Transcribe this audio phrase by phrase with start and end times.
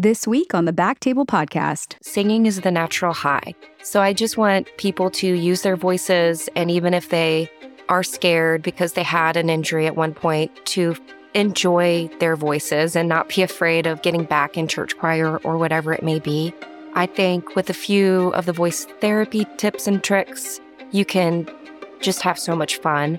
[0.00, 3.52] This week on the BackTable Podcast, singing is the natural high.
[3.82, 7.50] So I just want people to use their voices, and even if they
[7.88, 10.94] are scared because they had an injury at one point, to
[11.34, 15.92] enjoy their voices and not be afraid of getting back in church choir or whatever
[15.92, 16.54] it may be.
[16.94, 20.60] I think with a few of the voice therapy tips and tricks,
[20.92, 21.50] you can
[21.98, 23.18] just have so much fun.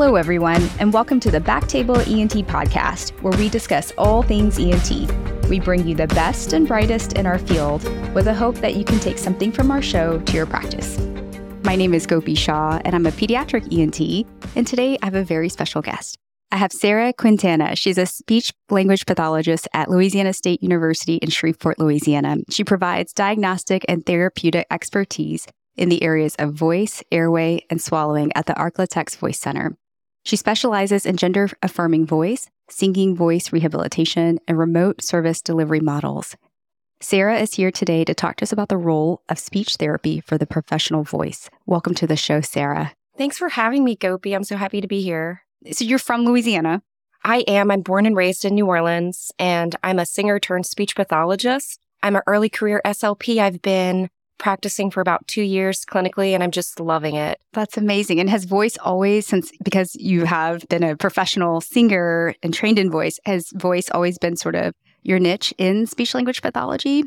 [0.00, 5.10] Hello, everyone, and welcome to the BackTable ENT podcast, where we discuss all things ENT.
[5.48, 7.82] We bring you the best and brightest in our field
[8.14, 11.00] with the hope that you can take something from our show to your practice.
[11.64, 15.24] My name is Gopi Shah, and I'm a pediatric ENT, and today I have a
[15.24, 16.16] very special guest.
[16.52, 17.74] I have Sarah Quintana.
[17.74, 22.36] She's a speech language pathologist at Louisiana State University in Shreveport, Louisiana.
[22.50, 28.46] She provides diagnostic and therapeutic expertise in the areas of voice, airway, and swallowing at
[28.46, 29.76] the Arklatex Voice Center.
[30.28, 36.36] She specializes in gender affirming voice, singing voice rehabilitation, and remote service delivery models.
[37.00, 40.36] Sarah is here today to talk to us about the role of speech therapy for
[40.36, 41.48] the professional voice.
[41.64, 42.92] Welcome to the show, Sarah.
[43.16, 44.34] Thanks for having me, Gopi.
[44.34, 45.44] I'm so happy to be here.
[45.72, 46.82] So, you're from Louisiana?
[47.24, 47.70] I am.
[47.70, 51.80] I'm born and raised in New Orleans, and I'm a singer turned speech pathologist.
[52.02, 53.38] I'm an early career SLP.
[53.38, 57.40] I've been practicing for about two years clinically, and I'm just loving it.
[57.52, 58.20] That's amazing.
[58.20, 62.90] And has voice always, since because you have been a professional singer and trained in
[62.90, 67.04] voice, has voice always been sort of your niche in speech language pathology?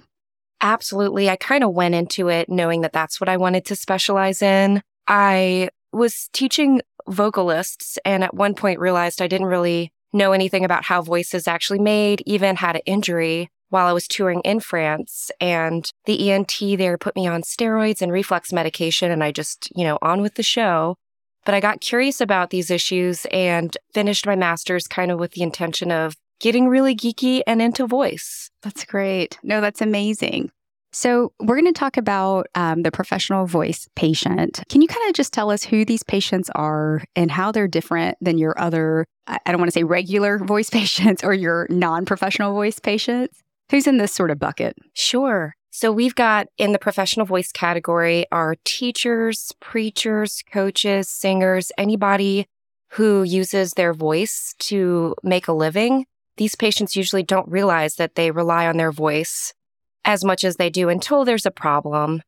[0.62, 1.30] Absolutely.
[1.30, 4.84] I kind of went into it knowing that that's what I wanted to specialize in.
[5.08, 10.86] I was teaching vocalists and at one point realized I didn't really know anything about
[10.86, 15.32] how voice is actually made, even had an injury while I was touring in France.
[15.42, 19.84] And the ENT there put me on steroids and reflux medication, and I just, you
[19.84, 20.98] know, on with the show.
[21.46, 25.42] But I got curious about these issues and finished my master's kind of with the
[25.42, 28.52] intention of getting really geeky and into voice.
[28.62, 29.40] That's great.
[29.42, 30.52] No, that's amazing.
[30.94, 34.62] So, we're going to talk about um, the professional voice patient.
[34.68, 38.18] Can you kind of just tell us who these patients are and how they're different
[38.20, 42.54] than your other, I don't want to say regular voice patients or your non professional
[42.54, 43.42] voice patients?
[43.72, 44.78] Who's in this sort of bucket?
[44.94, 45.56] Sure.
[45.70, 52.48] So we've got in the professional voice category our teachers, preachers, coaches, singers, anybody
[52.90, 56.06] who uses their voice to make a living.
[56.36, 59.54] These patients usually don't realize that they rely on their voice
[60.04, 62.22] as much as they do until there's a problem.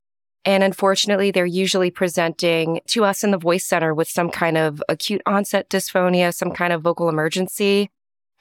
[0.45, 4.81] And unfortunately, they're usually presenting to us in the voice center with some kind of
[4.87, 7.89] acute onset dysphonia, some kind of vocal emergency.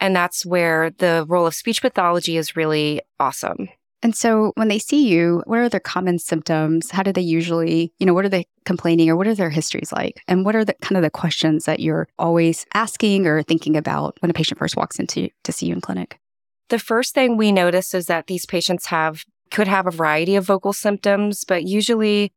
[0.03, 3.69] And that's where the role of speech pathology is really awesome.
[4.03, 6.91] And so when they see you, what are their common symptoms?
[6.91, 9.93] How do they usually, you know, what are they complaining or what are their histories
[9.93, 10.21] like?
[10.27, 14.17] And what are the kind of the questions that you're always asking or thinking about
[14.19, 16.19] when a patient first walks into to see you in clinic?
[16.69, 20.45] The first thing we notice is that these patients have could have a variety of
[20.45, 22.33] vocal symptoms, but usually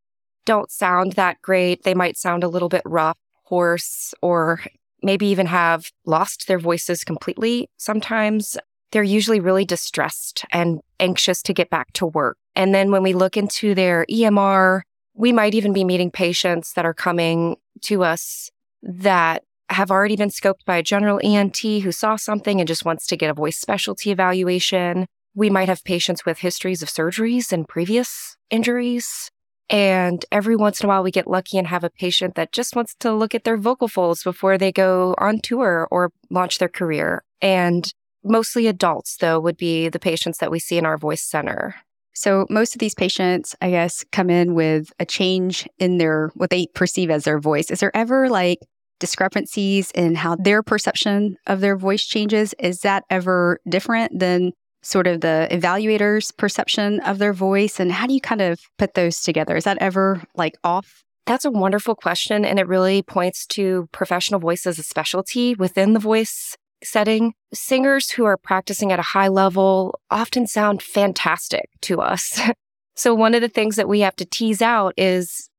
[0.45, 1.81] don't sound that great.
[1.81, 4.61] They might sound a little bit rough, hoarse, or
[5.01, 8.57] maybe even have lost their voices completely sometimes.
[8.91, 12.38] They're usually really distressed and anxious to get back to work.
[12.56, 14.81] And then when we look into their EMR,
[15.13, 18.50] we might even be meeting patients that are coming to us
[18.81, 23.07] that have already been scoped by a general ENT who saw something and just wants
[23.07, 25.07] to get a voice specialty evaluation.
[25.33, 29.31] We might have patients with histories of surgeries and previous injuries.
[29.69, 32.75] And every once in a while, we get lucky and have a patient that just
[32.75, 36.69] wants to look at their vocal folds before they go on tour or launch their
[36.69, 37.23] career.
[37.41, 37.91] And
[38.23, 41.75] mostly adults, though, would be the patients that we see in our voice center.
[42.13, 46.49] So, most of these patients, I guess, come in with a change in their what
[46.49, 47.69] they perceive as their voice.
[47.69, 48.59] Is there ever like
[48.99, 52.53] discrepancies in how their perception of their voice changes?
[52.57, 54.53] Is that ever different than
[54.85, 57.79] sort of the evaluator's perception of their voice?
[57.79, 59.56] And how do you kind of put those together?
[59.56, 61.03] Is that ever like off?
[61.25, 62.46] That's a wonderful question.
[62.46, 67.33] And it really points to professional voice as a specialty within the voice setting.
[67.54, 72.39] Singers who are practicing at a high level often sound fantastic to us.
[72.95, 75.50] so, one of the things that we have to tease out is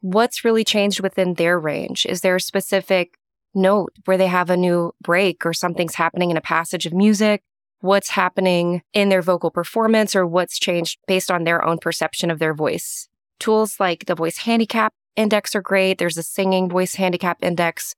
[0.00, 2.06] what's really changed within their range.
[2.06, 3.14] Is there a specific
[3.54, 7.42] note where they have a new break or something's happening in a passage of music?
[7.80, 12.38] What's happening in their vocal performance or what's changed based on their own perception of
[12.38, 13.08] their voice.
[13.38, 15.98] Tools like the voice handicap index are great.
[15.98, 17.94] There's a singing voice handicap index,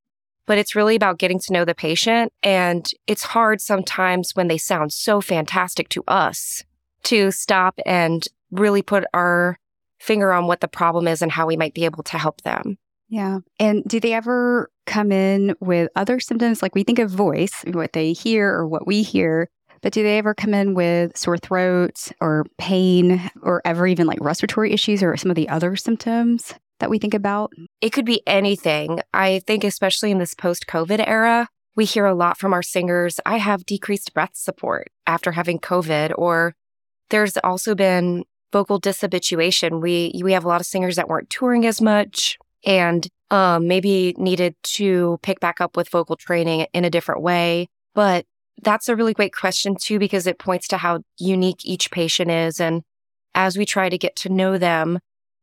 [0.47, 2.33] but it's really about getting to know the patient.
[2.43, 6.65] And it's hard sometimes when they sound so fantastic to us
[7.05, 9.59] to stop and really put our
[9.99, 12.77] finger on what the problem is and how we might be able to help them.
[13.09, 13.41] Yeah.
[13.59, 16.63] And do they ever come in with other symptoms?
[16.63, 19.51] Like we think of voice, what they hear or what we hear,
[19.83, 24.19] but do they ever come in with sore throats or pain or ever even like
[24.21, 27.53] respiratory issues or some of the other symptoms that we think about?
[27.81, 29.01] It could be anything.
[29.13, 33.19] I think, especially in this post COVID era, we hear a lot from our singers.
[33.27, 36.55] I have decreased breath support after having COVID, or
[37.11, 39.81] there's also been vocal dishabituation.
[39.81, 44.15] We we have a lot of singers that weren't touring as much and um, maybe
[44.19, 47.69] needed to pick back up with vocal training in a different way.
[47.95, 48.27] But
[48.61, 52.61] that's a really great question too, because it points to how unique each patient is.
[52.61, 52.83] And
[53.35, 54.99] as we try to get to know them,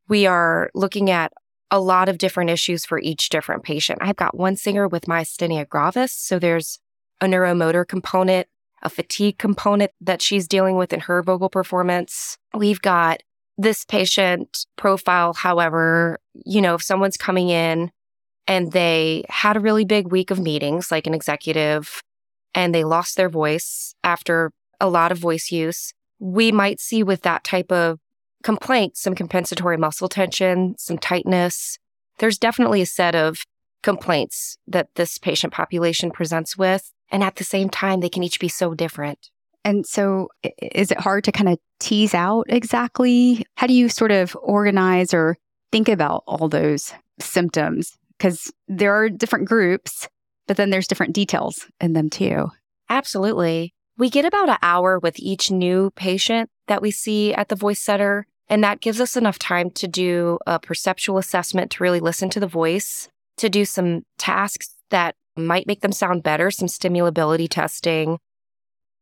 [0.08, 1.34] we are looking at
[1.72, 4.00] a lot of different issues for each different patient.
[4.02, 6.12] I've got one singer with myasthenia gravis.
[6.14, 6.80] So there's
[7.22, 8.48] a neuromotor component,
[8.82, 12.38] a fatigue component that she's dealing with in her vocal performance.
[12.56, 13.22] We've got
[13.58, 17.92] this patient profile, however, you know, if someone's coming in
[18.48, 22.02] and they had a really big week of meetings, like an executive,
[22.54, 27.22] and they lost their voice after a lot of voice use, we might see with
[27.22, 28.00] that type of
[28.44, 31.78] complaint some compensatory muscle tension, some tightness.
[32.20, 33.44] There's definitely a set of
[33.82, 36.92] complaints that this patient population presents with.
[37.12, 39.30] And at the same time, they can each be so different.
[39.66, 40.30] And so,
[40.62, 43.46] is it hard to kind of tease out exactly?
[43.56, 45.38] How do you sort of organize or
[45.72, 47.98] think about all those symptoms?
[48.18, 50.08] Because there are different groups,
[50.50, 52.50] but then there's different details in them too.
[52.90, 53.72] Absolutely.
[54.00, 57.80] We get about an hour with each new patient that we see at the voice
[57.80, 58.26] center.
[58.48, 62.40] And that gives us enough time to do a perceptual assessment to really listen to
[62.40, 68.18] the voice, to do some tasks that might make them sound better, some stimulability testing,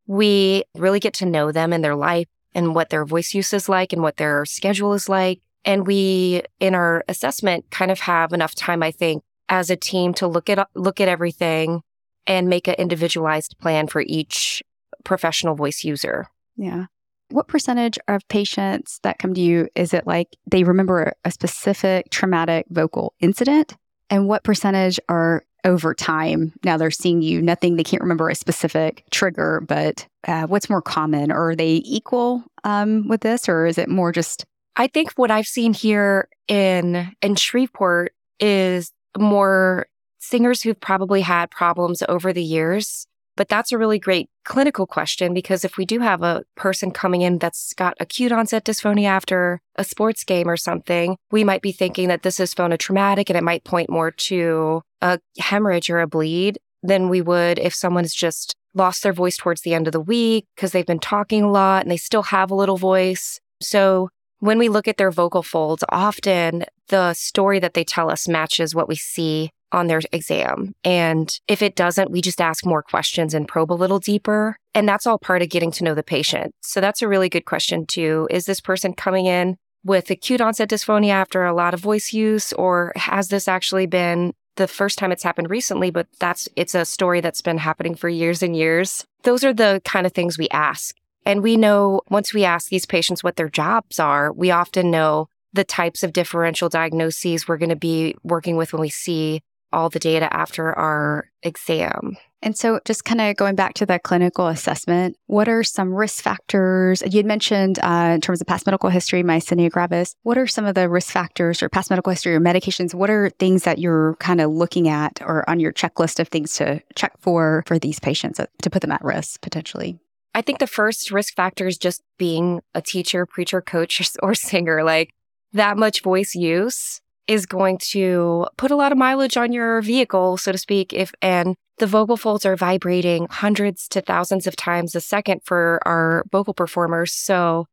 [0.05, 3.69] we really get to know them and their life and what their voice use is
[3.69, 5.39] like and what their schedule is like.
[5.63, 10.13] And we, in our assessment, kind of have enough time, I think, as a team
[10.15, 11.81] to look at look at everything
[12.25, 14.61] and make an individualized plan for each
[15.03, 16.27] professional voice user.
[16.57, 16.85] Yeah.
[17.29, 22.09] What percentage of patients that come to you is it like they remember a specific
[22.09, 23.75] traumatic vocal incident?
[24.09, 26.53] And what percentage are over time.
[26.63, 30.81] Now they're seeing you, nothing, they can't remember a specific trigger, but uh, what's more
[30.81, 31.31] common?
[31.31, 34.45] Or are they equal um, with this, or is it more just?
[34.75, 39.87] I think what I've seen here in in Shreveport is more
[40.19, 45.33] singers who've probably had problems over the years but that's a really great clinical question
[45.33, 49.61] because if we do have a person coming in that's got acute onset dysphonia after
[49.75, 53.43] a sports game or something, we might be thinking that this is phonotraumatic and it
[53.43, 58.55] might point more to a hemorrhage or a bleed than we would if someone's just
[58.73, 61.83] lost their voice towards the end of the week because they've been talking a lot
[61.83, 63.39] and they still have a little voice.
[63.61, 68.27] So when we look at their vocal folds, often the story that they tell us
[68.27, 70.73] matches what we see on their exam.
[70.83, 74.57] And if it doesn't, we just ask more questions and probe a little deeper.
[74.73, 76.53] And that's all part of getting to know the patient.
[76.61, 78.27] So that's a really good question too.
[78.31, 82.53] Is this person coming in with acute onset dysphonia after a lot of voice use,
[82.53, 86.85] or has this actually been the first time it's happened recently, but that's it's a
[86.85, 89.05] story that's been happening for years and years.
[89.23, 90.95] Those are the kind of things we ask.
[91.25, 95.29] And we know once we ask these patients what their jobs are, we often know
[95.53, 99.41] the types of differential diagnoses we're going to be working with when we see
[99.73, 102.17] all the data after our exam.
[102.43, 106.21] And so, just kind of going back to the clinical assessment, what are some risk
[106.23, 107.01] factors?
[107.01, 110.15] You had mentioned uh, in terms of past medical history, myasthenia gravis.
[110.21, 112.93] What are some of the risk factors or past medical history or medications?
[112.93, 116.53] What are things that you're kind of looking at or on your checklist of things
[116.55, 119.97] to check for for these patients uh, to put them at risk potentially?
[120.37, 124.83] I think the first risk factor is just being a teacher, preacher, coach, or singer.
[124.83, 125.09] Like
[125.53, 130.37] that much voice use is going to put a lot of mileage on your vehicle,
[130.37, 134.93] so to speak, if and the vocal folds are vibrating hundreds to thousands of times
[134.93, 137.13] a second for our vocal performers.
[137.13, 137.65] So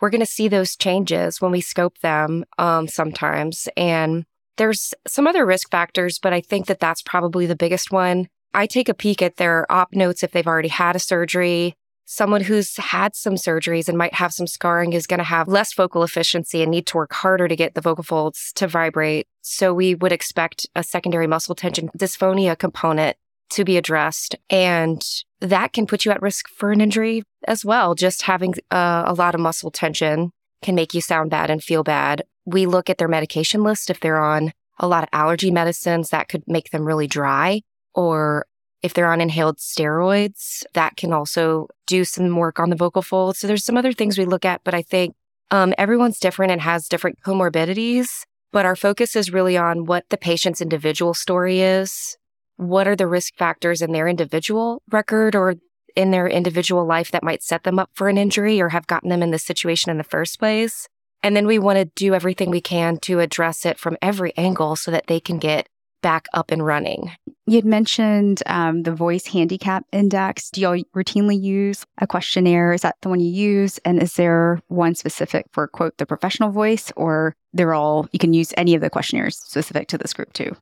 [0.00, 3.68] we're going to see those changes when we scope them um, sometimes.
[3.76, 4.24] And
[4.56, 8.26] there's some other risk factors, but I think that that's probably the biggest one.
[8.54, 11.76] I take a peek at their op notes if they've already had a surgery
[12.10, 15.74] someone who's had some surgeries and might have some scarring is going to have less
[15.74, 19.28] vocal efficiency and need to work harder to get the vocal folds to vibrate.
[19.42, 23.18] So we would expect a secondary muscle tension dysphonia component
[23.50, 24.34] to be addressed.
[24.48, 25.04] And
[25.40, 27.94] that can put you at risk for an injury as well.
[27.94, 30.30] Just having uh, a lot of muscle tension
[30.62, 32.22] can make you sound bad and feel bad.
[32.46, 33.90] We look at their medication list.
[33.90, 37.60] If they're on a lot of allergy medicines, that could make them really dry
[37.94, 38.46] or
[38.82, 43.38] if they're on inhaled steroids, that can also do some work on the vocal folds.
[43.38, 45.14] So there's some other things we look at, but I think
[45.50, 48.24] um, everyone's different and has different comorbidities.
[48.52, 52.16] but our focus is really on what the patient's individual story is.
[52.56, 55.56] What are the risk factors in their individual record or
[55.94, 59.10] in their individual life that might set them up for an injury or have gotten
[59.10, 60.88] them in this situation in the first place?
[61.22, 64.76] And then we want to do everything we can to address it from every angle
[64.76, 65.68] so that they can get
[66.02, 67.10] back up and running.
[67.46, 70.50] You'd mentioned um, the voice handicap index.
[70.50, 72.72] Do y'all routinely use a questionnaire?
[72.72, 73.78] Is that the one you use?
[73.84, 78.34] And is there one specific for, quote, the professional voice, or they're all, you can
[78.34, 80.54] use any of the questionnaires specific to this group too?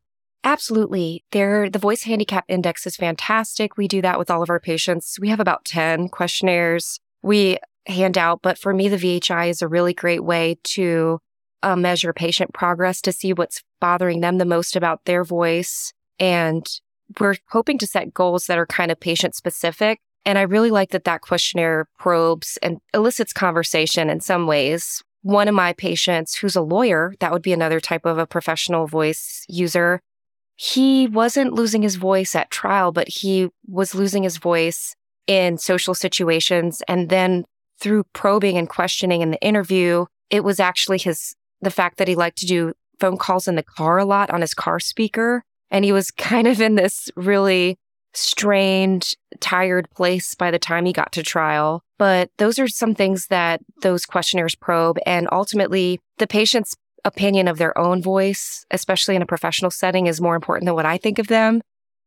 [0.44, 1.24] Absolutely.
[1.32, 3.76] There, the voice handicap index is fantastic.
[3.76, 5.18] We do that with all of our patients.
[5.20, 9.68] We have about 10 questionnaires we hand out, but for me, the VHI is a
[9.68, 11.18] really great way to
[11.66, 15.92] uh, measure patient progress to see what's bothering them the most about their voice.
[16.20, 16.64] And
[17.20, 19.98] we're hoping to set goals that are kind of patient specific.
[20.24, 25.02] And I really like that that questionnaire probes and elicits conversation in some ways.
[25.22, 28.86] One of my patients, who's a lawyer, that would be another type of a professional
[28.86, 30.00] voice user.
[30.54, 34.94] He wasn't losing his voice at trial, but he was losing his voice
[35.26, 36.80] in social situations.
[36.86, 37.44] And then
[37.80, 42.14] through probing and questioning in the interview, it was actually his the fact that he
[42.14, 45.42] liked to do phone calls in the car a lot on his car speaker.
[45.70, 47.78] And he was kind of in this really
[48.12, 51.82] strained, tired place by the time he got to trial.
[51.98, 54.98] But those are some things that those questionnaires probe.
[55.04, 60.20] And ultimately, the patient's opinion of their own voice, especially in a professional setting, is
[60.20, 61.62] more important than what I think of them.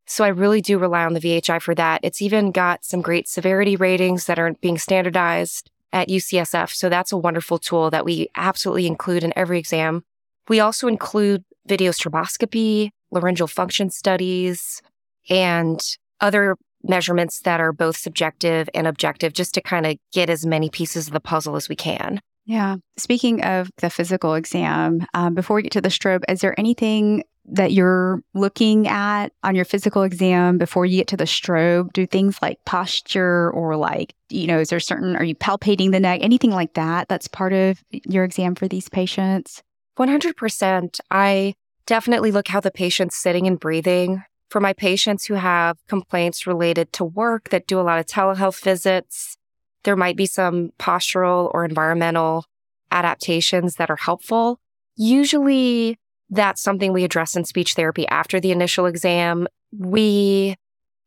[0.08, 2.01] So I really do rely on the VHI for that.
[2.03, 6.74] It's even got some great severity ratings that aren't being standardized at UCSF.
[6.74, 10.03] So that's a wonderful tool that we absolutely include in every exam.
[10.48, 14.81] We also include video stroboscopy, laryngeal function studies,
[15.29, 15.79] and
[16.22, 20.69] other measurements that are both subjective and objective just to kind of get as many
[20.69, 22.22] pieces of the puzzle as we can.
[22.46, 22.77] Yeah.
[22.98, 27.24] Speaking of the physical exam, um, before we get to the strobe, is there anything
[27.51, 31.91] that you're looking at on your physical exam before you get to the strobe?
[31.94, 36.00] Do things like posture or like, you know, is there certain, are you palpating the
[36.00, 39.63] neck, anything like that that's part of your exam for these patients?
[39.98, 41.00] 100%.
[41.12, 44.24] I definitely look how the patient's sitting and breathing.
[44.50, 48.63] For my patients who have complaints related to work that do a lot of telehealth
[48.63, 49.38] visits,
[49.84, 52.46] there might be some postural or environmental
[52.91, 54.60] adaptations that are helpful.
[54.96, 55.98] Usually
[56.30, 59.48] that's something we address in speech therapy after the initial exam.
[59.78, 60.56] We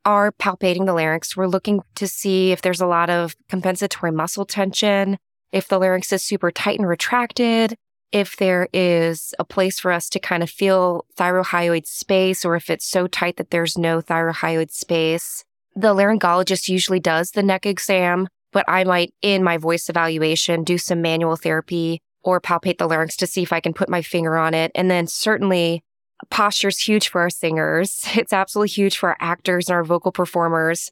[0.05, 1.37] are palpating the larynx.
[1.37, 5.19] We're looking to see if there's a lot of compensatory muscle tension,
[5.53, 7.77] if the larynx is super tight and retracted,
[8.11, 12.69] if there is a place for us to kind of feel thyrohyoid space, or if
[12.69, 15.45] it's so tight that there's no thyrohyoid space.
[15.75, 20.77] The laryngologist usually does the neck exam, but I might, in my voice evaluation, do
[20.77, 24.37] some manual therapy or palpate the larynx to see if I can put my finger
[24.37, 24.71] on it.
[24.75, 25.83] And then certainly
[26.31, 28.05] posture is huge for our singers.
[28.15, 30.91] It's absolutely huge for our actors and our vocal performers.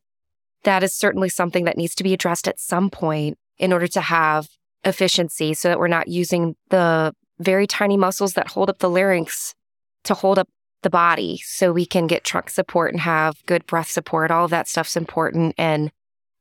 [0.64, 4.00] That is certainly something that needs to be addressed at some point in order to
[4.00, 4.48] have
[4.84, 9.54] efficiency so that we're not using the very tiny muscles that hold up the larynx
[10.04, 10.48] to hold up
[10.82, 14.30] the body so we can get trunk support and have good breath support.
[14.30, 15.90] All of that stuff's important and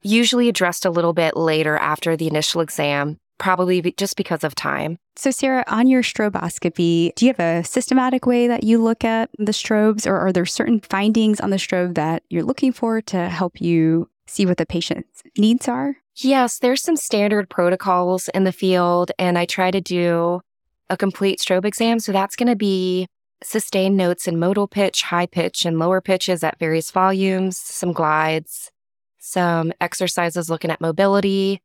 [0.02, 5.00] usually addressed a little bit later after the initial exam probably just because of time.
[5.16, 9.32] So, Sarah, on your stroboscopy, do you have a systematic way that you look at
[9.40, 13.30] the strobes, or are there certain findings on the strobe that you're looking for to
[13.30, 15.98] help you see what the patient's needs are?
[16.18, 20.42] Yes, there's some standard protocols in the field, and I try to do
[20.90, 22.00] a complete strobe exam.
[22.00, 23.08] So, that's going to be
[23.42, 28.70] sustained notes in modal pitch, high pitch, and lower pitches at various volumes, some glides,
[29.18, 31.62] some exercises looking at mobility,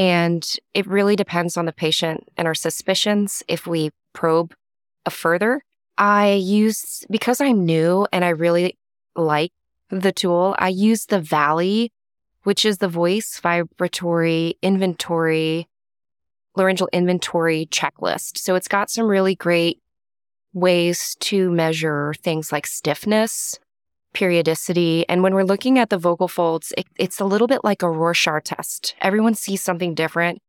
[0.00, 4.54] and it really depends on the patient and our suspicions if we probe
[5.04, 5.62] a further.
[5.98, 8.78] I use, because I'm new and I really
[9.14, 9.52] like
[9.90, 11.90] the tool, I use the VALI,
[12.44, 15.68] which is the voice vibratory inventory,
[16.56, 18.38] laryngeal inventory checklist.
[18.38, 19.82] So it's got some really great
[20.54, 23.58] ways to measure things like stiffness,
[24.12, 25.08] periodicity.
[25.08, 27.90] And when we're looking at the vocal folds, it, it's a little bit like a
[27.90, 28.94] Rorschach test.
[29.00, 30.40] Everyone sees something different.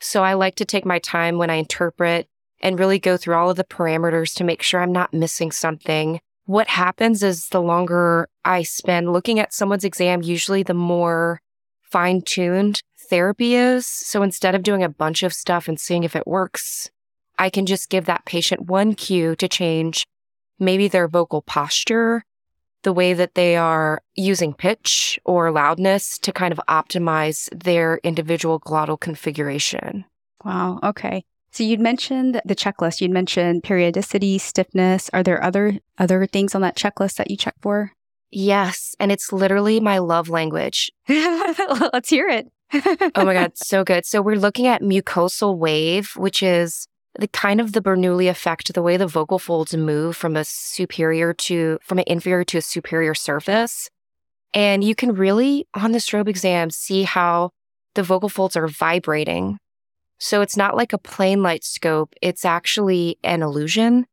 [0.00, 2.28] So I like to take my time when I interpret
[2.60, 6.20] and really go through all of the parameters to make sure I'm not missing something.
[6.46, 11.40] What happens is the longer I spend looking at someone's exam, usually the more
[11.80, 13.86] fine tuned therapy is.
[13.86, 16.90] So instead of doing a bunch of stuff and seeing if it works,
[17.38, 20.06] I can just give that patient one cue to change
[20.58, 22.24] maybe their vocal posture
[22.82, 28.60] the way that they are using pitch or loudness to kind of optimize their individual
[28.60, 30.04] glottal configuration.
[30.44, 30.80] Wow.
[30.82, 31.24] Okay.
[31.52, 33.00] So you'd mentioned the checklist.
[33.00, 35.10] You'd mentioned periodicity, stiffness.
[35.12, 37.92] Are there other other things on that checklist that you check for?
[38.30, 40.92] Yes, and it's literally my love language.
[41.08, 42.50] Let's hear it.
[43.16, 44.06] oh my god, so good.
[44.06, 46.86] So we're looking at mucosal wave, which is
[47.18, 51.34] the kind of the Bernoulli effect, the way the vocal folds move from a superior
[51.34, 53.90] to from an inferior to a superior surface.
[54.52, 57.50] And you can really on the strobe exam see how
[57.94, 59.58] the vocal folds are vibrating
[60.20, 64.06] so it's not like a plain light scope, it's actually an illusion.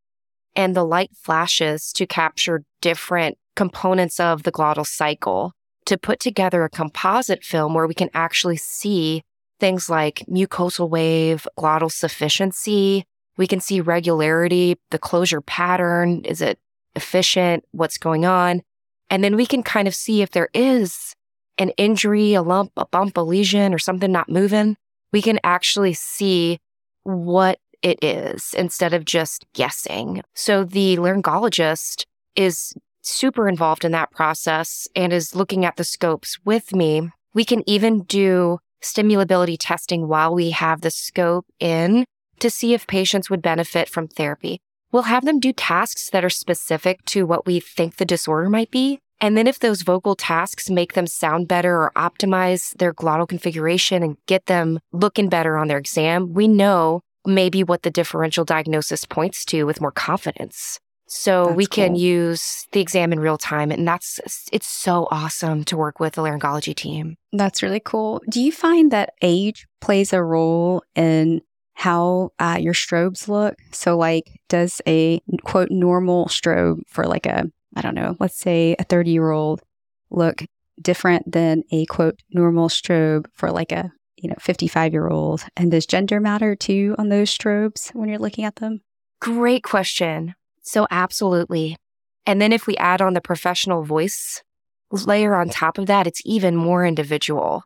[0.56, 5.52] And the light flashes to capture different components of the glottal cycle
[5.86, 9.22] to put together a composite film where we can actually see
[9.60, 13.06] things like mucosal wave, glottal sufficiency.
[13.38, 16.24] We can see regularity, the closure pattern.
[16.26, 16.60] Is it
[16.96, 17.64] efficient?
[17.72, 18.62] What's going on?
[19.10, 21.14] And then we can kind of see if there is
[21.58, 24.78] an injury, a lump, a bump, a lesion, or something not moving
[25.12, 26.60] we can actually see
[27.04, 30.22] what it is instead of just guessing.
[30.36, 36.38] So the laryngologist is super involved in that process and is looking at the scopes
[36.44, 37.10] with me.
[37.34, 42.06] We can even do stimulability testing while we have the scope in
[42.40, 44.60] to see if patients would benefit from therapy.
[44.92, 48.72] We'll have them do tasks that are specific to what we think the disorder might
[48.72, 49.00] be.
[49.20, 54.04] And then if those vocal tasks make them sound better or optimize their glottal configuration
[54.04, 59.06] and get them looking better on their exam, we know maybe what the differential diagnosis
[59.06, 60.80] points to with more confidence.
[61.08, 62.00] So that's we can cool.
[62.00, 63.72] use the exam in real time.
[63.72, 64.20] And that's,
[64.52, 67.18] it's so awesome to work with the laryngology team.
[67.32, 68.22] That's really cool.
[68.30, 71.42] Do you find that age plays a role in
[71.74, 73.56] how uh, your strobes look?
[73.72, 78.76] So, like, does a quote normal strobe for like a I don't know, let's say
[78.80, 79.62] a 30 year old
[80.10, 80.44] look
[80.82, 85.46] different than a quote normal strobe for like a, you know, 55 year old?
[85.56, 88.82] And does gender matter too on those strobes when you're looking at them?
[89.22, 90.34] Great question.
[90.68, 91.78] So, absolutely.
[92.26, 94.44] And then if we add on the professional voice
[94.92, 97.64] layer on top of that, it's even more individual.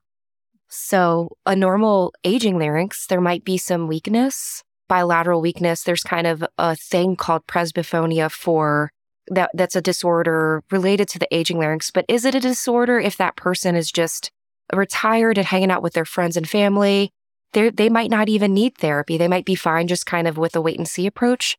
[0.67, 5.81] So, a normal aging larynx, there might be some weakness, bilateral weakness.
[5.81, 8.91] There's kind of a thing called presbyphonia for
[9.27, 13.17] that that's a disorder related to the aging larynx, but is it a disorder if
[13.17, 14.29] that person is just
[14.71, 17.09] retired and hanging out with their friends and family?
[17.53, 19.17] They they might not even need therapy.
[19.17, 21.57] They might be fine just kind of with a wait and see approach.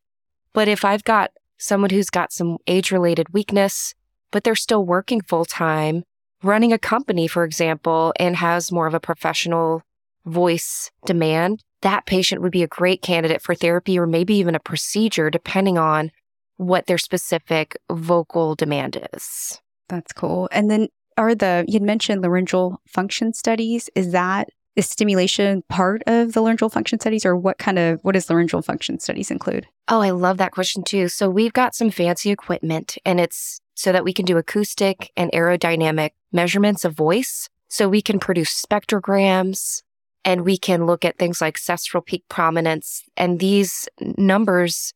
[0.53, 3.93] But if I've got someone who's got some age related weakness,
[4.31, 6.03] but they're still working full time,
[6.41, 9.81] running a company, for example, and has more of a professional
[10.25, 14.59] voice demand, that patient would be a great candidate for therapy or maybe even a
[14.59, 16.11] procedure, depending on
[16.57, 19.59] what their specific vocal demand is.
[19.89, 20.47] That's cool.
[20.51, 20.87] And then
[21.17, 26.69] are the you'd mentioned laryngeal function studies, is that is stimulation part of the laryngeal
[26.69, 29.67] function studies or what kind of what does laryngeal function studies include?
[29.87, 31.07] Oh, I love that question too.
[31.07, 35.31] So we've got some fancy equipment and it's so that we can do acoustic and
[35.31, 37.49] aerodynamic measurements of voice.
[37.69, 39.81] So we can produce spectrograms
[40.25, 44.93] and we can look at things like cepstral peak prominence and these numbers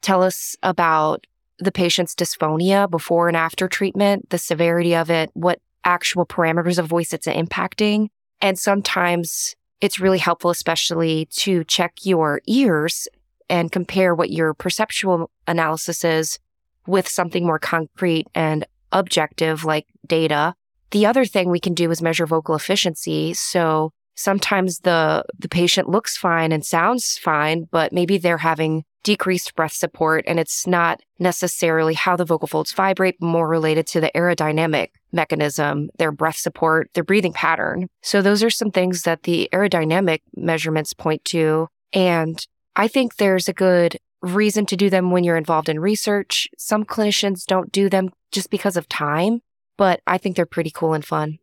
[0.00, 1.26] tell us about
[1.58, 6.86] the patient's dysphonia before and after treatment, the severity of it, what actual parameters of
[6.86, 8.08] voice it's impacting.
[8.40, 13.08] And sometimes it's really helpful, especially to check your ears
[13.48, 16.38] and compare what your perceptual analysis is
[16.86, 20.54] with something more concrete and objective like data.
[20.90, 23.34] The other thing we can do is measure vocal efficiency.
[23.34, 29.54] So sometimes the, the patient looks fine and sounds fine, but maybe they're having decreased
[29.54, 30.24] breath support.
[30.26, 35.88] And it's not necessarily how the vocal folds vibrate, more related to the aerodynamic mechanism,
[35.98, 37.88] their breath support, their breathing pattern.
[38.02, 41.68] So those are some things that the aerodynamic measurements point to.
[41.92, 46.48] And I think there's a good reason to do them when you're involved in research.
[46.58, 49.42] Some clinicians don't do them just because of time,
[49.76, 51.38] but I think they're pretty cool and fun.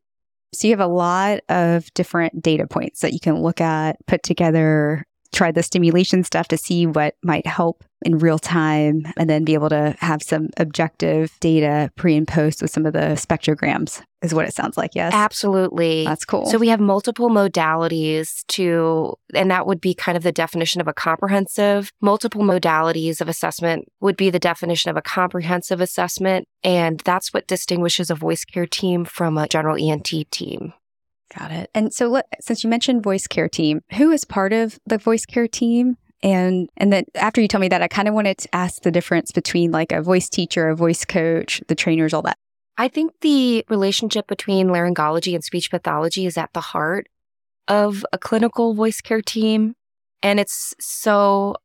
[0.55, 4.23] So you have a lot of different data points that you can look at, put
[4.23, 9.43] together, try the stimulation stuff to see what might help in real time and then
[9.43, 14.01] be able to have some objective data pre and post with some of the spectrograms
[14.21, 15.13] is what it sounds like yes?
[15.13, 16.05] Absolutely.
[16.05, 16.45] That's cool.
[16.47, 20.87] So we have multiple modalities to and that would be kind of the definition of
[20.87, 21.91] a comprehensive.
[22.01, 27.47] Multiple modalities of assessment would be the definition of a comprehensive assessment and that's what
[27.47, 30.73] distinguishes a voice care team from a general ent team
[31.37, 31.69] Got it.
[31.73, 35.25] And so, let, since you mentioned voice care team, who is part of the voice
[35.25, 35.97] care team?
[36.23, 38.91] And and then after you told me that, I kind of wanted to ask the
[38.91, 42.37] difference between like a voice teacher, a voice coach, the trainers, all that.
[42.77, 47.07] I think the relationship between laryngology and speech pathology is at the heart
[47.67, 49.75] of a clinical voice care team.
[50.23, 51.55] And it's so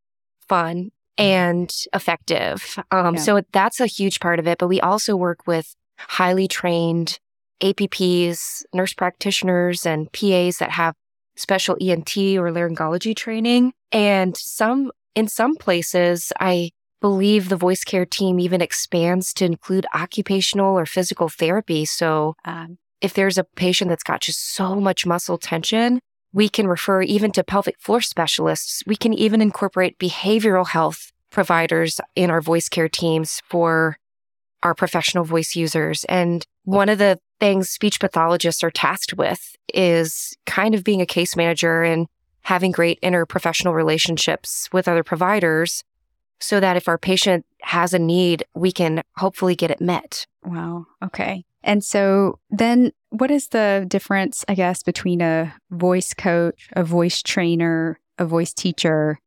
[0.48, 2.78] fun and effective.
[2.90, 3.20] Um, Yeah.
[3.20, 4.58] So that's a huge part of it.
[4.58, 7.18] But we also work with highly trained
[7.62, 10.94] APPs, nurse practitioners, and PAs that have
[11.36, 13.72] special ENT or laryngology training.
[13.92, 16.70] And some, in some places, I
[17.00, 21.84] believe the voice care team even expands to include occupational or physical therapy.
[21.84, 26.00] So Um, if there's a patient that's got just so much muscle tension,
[26.32, 28.82] we can refer even to pelvic floor specialists.
[28.86, 33.96] We can even incorporate behavioral health providers in our voice care teams for
[34.62, 36.04] our professional voice users.
[36.04, 41.06] And one of the things speech pathologists are tasked with is kind of being a
[41.06, 42.06] case manager and
[42.42, 45.84] having great interprofessional relationships with other providers
[46.38, 50.26] so that if our patient has a need, we can hopefully get it met.
[50.44, 50.86] wow.
[51.02, 51.44] Okay.
[51.62, 57.22] And so then what is the difference, I guess, between a voice coach, a voice
[57.22, 59.18] trainer, a voice teacher?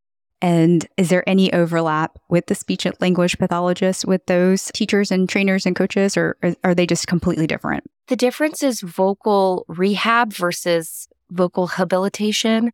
[0.44, 5.28] And is there any overlap with the speech and language pathologist with those teachers and
[5.28, 7.86] trainers and coaches, or are- are they just completely different?
[8.10, 12.72] The difference is vocal rehab versus vocal habilitation.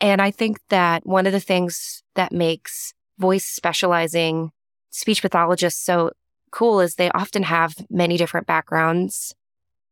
[0.00, 4.52] And I think that one of the things that makes voice specializing
[4.90, 6.12] speech pathologists so
[6.52, 9.34] cool is they often have many different backgrounds.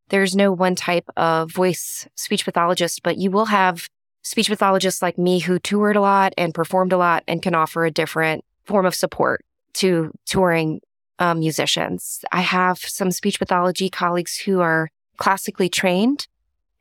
[0.09, 3.89] There's no one type of voice speech pathologist, but you will have
[4.29, 7.87] speech pathologists like me who toured a lot and performed a lot and can offer
[7.87, 10.81] a different form of support to touring
[11.19, 12.23] um, musicians.
[12.31, 16.29] I have some speech pathology colleagues who are classically trained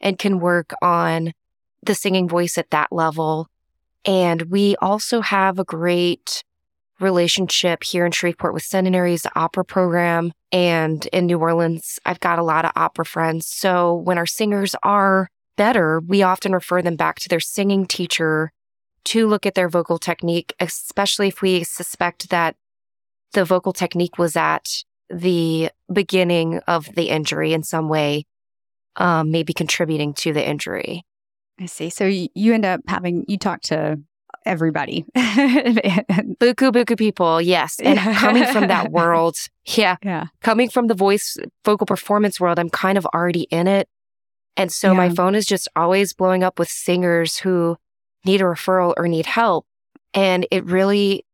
[0.01, 1.31] and can work on
[1.81, 3.47] the singing voice at that level.
[4.03, 6.43] And we also have a great
[6.99, 10.33] relationship here in Shreveport with Centenary's opera program.
[10.51, 13.47] And in New Orleans, I've got a lot of opera friends.
[13.47, 18.51] So when our singers are better, we often refer them back to their singing teacher
[19.05, 22.55] to look at their vocal technique, especially if we suspect that
[23.33, 28.25] the vocal technique was at the beginning of the injury in some way,
[28.97, 31.03] um, maybe contributing to the injury.
[31.59, 31.89] I see.
[31.89, 33.99] So you end up having, you talk to
[34.45, 35.05] everybody.
[35.15, 37.79] Buku buku people, yes.
[37.79, 40.27] And coming from that world, yeah, yeah.
[40.41, 43.89] coming from the voice vocal performance world, I'm kind of already in it.
[44.57, 47.77] And so my phone is just always blowing up with singers who
[48.25, 49.65] need a referral or need help.
[50.13, 51.25] And it really,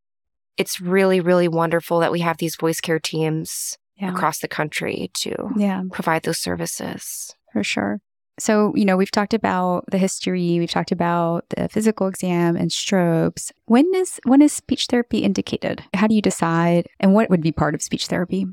[0.57, 4.11] it's really, really wonderful that we have these voice care teams Yeah.
[4.11, 5.83] across the country to Yeah.
[5.91, 7.33] provide those services.
[7.53, 8.01] For sure.
[8.39, 12.71] So, you know, we've talked about the history, we've talked about the physical exam and
[12.71, 13.51] strobes.
[13.65, 15.83] When is when is speech therapy indicated?
[15.93, 18.47] How do you decide and what would be part of speech therapy?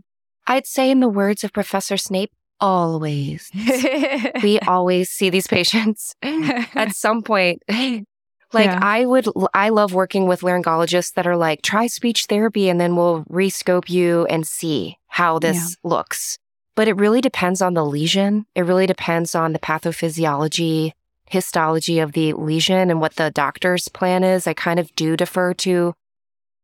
[0.46, 3.50] I'd say, in the words of Professor Snape, always.
[4.42, 7.62] we always see these patients at some point.
[8.52, 8.80] Like Yeah.
[8.82, 12.96] I would, I love working with laryngologists that are like, try speech therapy and then
[12.96, 16.38] we'll rescope you and see how this looks.
[16.74, 18.46] But it really depends on the lesion.
[18.54, 20.92] It really depends on the pathophysiology,
[21.26, 24.46] histology of the lesion and what the doctor's plan is.
[24.46, 25.94] I kind of do defer to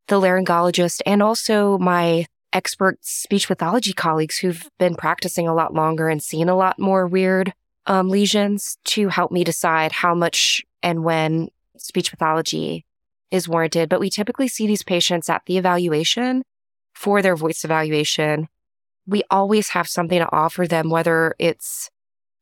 [0.09, 6.09] the laryngologist and also my expert speech pathology colleagues who've been practicing a lot longer
[6.09, 7.52] and seen a lot more weird
[7.87, 12.85] um, lesions to help me decide how much and when speech pathology
[13.30, 13.88] is warranted.
[13.88, 16.42] But we typically see these patients at the evaluation
[16.94, 18.48] for their voice evaluation.
[19.06, 21.90] We always have something to offer them, whether it's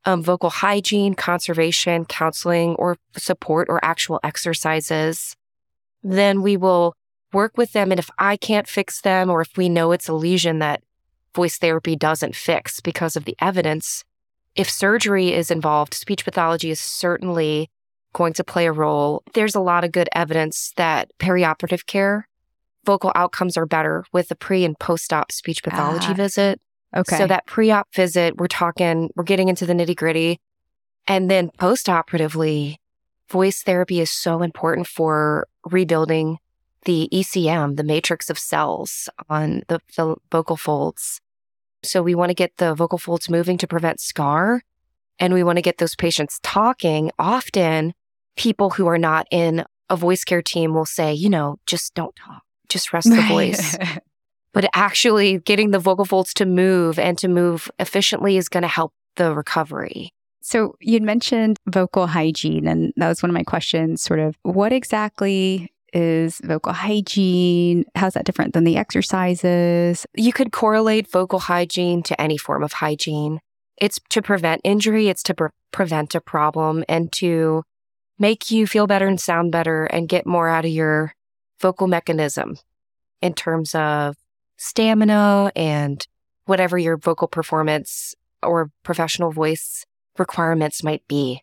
[0.05, 5.37] um, vocal hygiene, conservation, counseling, or support, or actual exercises.
[6.03, 6.95] Then we will
[7.35, 7.91] work with them.
[7.91, 10.83] And if I can't fix them, or if we know it's a lesion that
[11.35, 14.05] voice therapy doesn't fix because of the evidence,
[14.55, 17.69] if surgery is involved, speech pathology is certainly
[18.13, 19.23] going to play a role.
[19.35, 22.29] There's a lot of good evidence that perioperative care,
[22.87, 26.61] vocal outcomes are better with a pre and post op speech pathology Ah, visit.
[26.97, 27.19] Okay.
[27.19, 30.39] So that pre op visit, we're talking, we're getting into the nitty gritty.
[31.07, 32.81] And then post operatively,
[33.29, 36.39] voice therapy is so important for rebuilding
[36.85, 41.21] the ECM, the matrix of cells on the, the vocal folds.
[41.83, 44.63] So we want to get the vocal folds moving to prevent scar.
[45.19, 47.11] And we want to get those patients talking.
[47.19, 47.95] Often,
[48.37, 52.17] people who are not in a voice care team will say, you know, just don't
[52.17, 53.77] talk, just rest the voice.
[54.55, 58.69] But actually, getting the vocal folds to move and to move efficiently is going to
[58.69, 60.13] help the recovery.
[60.41, 64.01] so you'd mentioned vocal hygiene, and that was one of my questions.
[64.01, 67.85] Sort of, what exactly is vocal hygiene?
[67.95, 70.05] How's that different than the exercises?
[70.15, 73.41] You could correlate vocal hygiene to any form of hygiene.
[73.81, 77.63] It's to prevent injury, it's to pre- prevent a problem, and to
[78.19, 81.15] make you feel better and sound better and get more out of your
[81.61, 82.57] vocal mechanism
[83.23, 84.17] in terms of
[84.57, 86.07] stamina and
[86.47, 89.85] whatever your vocal performance or professional voice
[90.19, 91.41] requirements might be.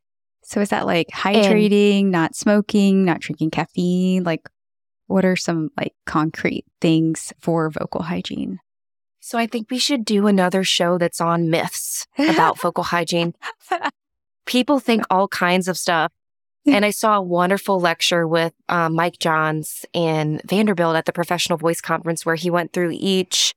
[0.52, 4.26] So is that like hydrating, and, not smoking, not drinking caffeine?
[4.26, 4.50] Like
[5.08, 8.60] what are some like concrete things for vocal hygiene?
[9.22, 13.34] So I think we should do another show that's on myths about vocal hygiene.
[14.46, 16.12] People think all kinds of stuff.
[16.66, 21.58] And I saw a wonderful lecture with um, Mike Johns in Vanderbilt at the Professional
[21.58, 23.56] Voice Conference where he went through each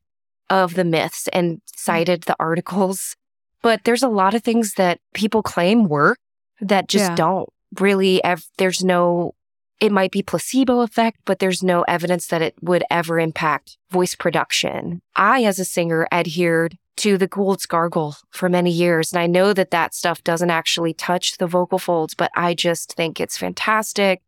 [0.49, 3.17] of the myths and cited the articles.
[3.63, 6.19] But there's a lot of things that people claim work
[6.61, 7.15] that just yeah.
[7.15, 7.49] don't
[7.81, 9.35] really, ev- there's no,
[9.81, 14.15] it might be placebo effect, but there's no evidence that it would ever impact voice
[14.15, 15.03] production.
[15.17, 19.13] I, as a singer, adhered to the Gould's gargle for many years.
[19.13, 22.95] And I know that that stuff doesn't actually touch the vocal folds, but I just
[22.95, 24.23] think it's fantastic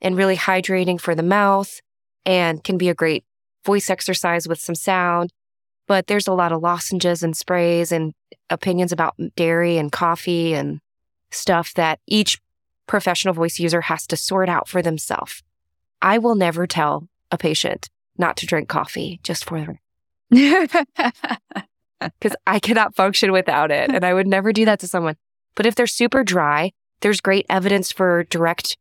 [0.00, 1.80] and really hydrating for the mouth
[2.24, 3.24] and can be a great
[3.64, 5.30] voice exercise with some sound.
[5.86, 8.12] But there's a lot of lozenges and sprays and
[8.50, 10.80] opinions about dairy and coffee and
[11.36, 12.40] stuff that each
[12.86, 15.42] professional voice user has to sort out for themselves.
[16.00, 19.78] I will never tell a patient not to drink coffee just for them.
[21.98, 23.90] Because I cannot function without it.
[23.90, 25.16] And I would never do that to someone.
[25.54, 28.76] But if they're super dry, there's great evidence for direct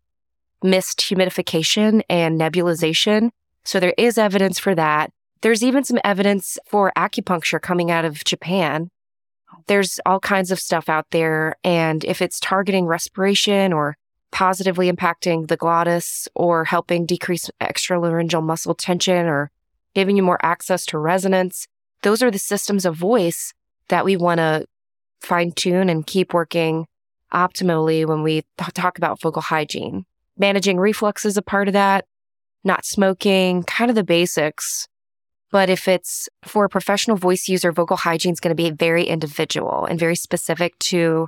[0.61, 3.29] mist humidification and nebulization.
[3.63, 5.11] So there is evidence for that.
[5.41, 8.89] There's even some evidence for acupuncture coming out of Japan
[9.67, 11.55] there's all kinds of stuff out there.
[11.63, 13.97] And if it's targeting respiration or
[14.31, 19.51] positively impacting the glottis or helping decrease extralaryngeal muscle tension or
[19.93, 21.67] giving you more access to resonance,
[22.01, 23.53] those are the systems of voice
[23.87, 24.65] that we want to
[25.21, 26.85] fine tune and keep working
[27.33, 30.05] optimally when we th- talk about vocal hygiene.
[30.37, 32.05] Managing reflux is a part of that,
[32.63, 34.87] not smoking, kind of the basics.
[35.51, 39.05] But if it's for a professional voice user, vocal hygiene is going to be very
[39.05, 41.27] individual and very specific to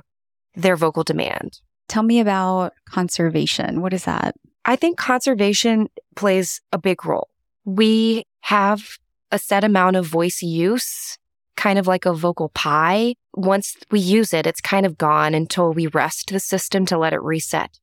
[0.54, 1.60] their vocal demand.
[1.88, 3.80] Tell me about conservation.
[3.80, 4.34] What is that?
[4.64, 7.28] I think conservation plays a big role.
[7.64, 8.82] We have
[9.30, 11.16] a set amount of voice use,
[11.56, 13.14] kind of like a vocal pie.
[13.34, 17.12] Once we use it, it's kind of gone until we rest the system to let
[17.12, 17.78] it reset.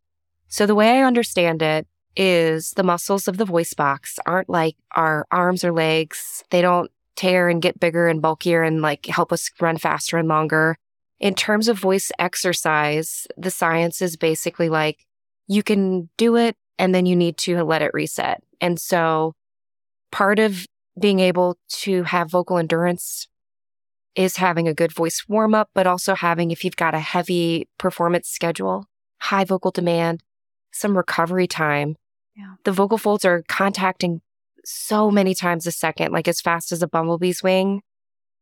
[0.47, 4.75] So the way I understand it is the muscles of the voice box aren't like
[4.95, 6.43] our arms or legs.
[6.49, 10.28] They don't tear and get bigger and bulkier and like help us run faster and
[10.28, 10.78] longer.
[11.19, 15.06] In terms of voice exercise, the science is basically like
[15.47, 18.43] you can do it and then you need to let it reset.
[18.60, 19.34] And so
[20.12, 20.65] part of
[20.99, 23.28] being able to have vocal endurance
[24.15, 27.67] is having a good voice warm up, but also having, if you've got a heavy
[27.78, 28.86] performance schedule,
[29.19, 30.23] high vocal demand,
[30.71, 31.95] some recovery time
[32.35, 32.55] yeah.
[32.63, 34.21] The vocal folds are contacting
[34.65, 37.81] so many times a second, like as fast as a bumblebee's wing.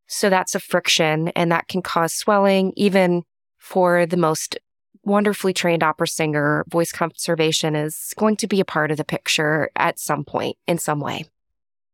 [0.07, 2.73] So that's a friction and that can cause swelling.
[2.75, 3.23] Even
[3.57, 4.57] for the most
[5.03, 9.69] wonderfully trained opera singer, voice conservation is going to be a part of the picture
[9.75, 11.25] at some point in some way.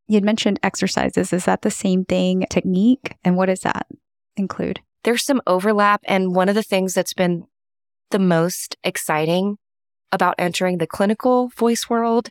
[0.07, 1.33] You had mentioned exercises.
[1.33, 3.15] Is that the same thing, technique?
[3.23, 3.87] And what does that
[4.37, 4.79] include?
[5.03, 6.01] There's some overlap.
[6.05, 7.45] And one of the things that's been
[8.11, 9.57] the most exciting
[10.11, 12.29] about entering the clinical voice world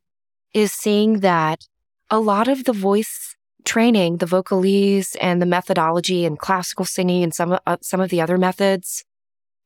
[0.54, 1.66] is seeing that
[2.10, 7.34] a lot of the voice training, the vocalese and the methodology and classical singing and
[7.34, 9.04] some, uh, some of the other methods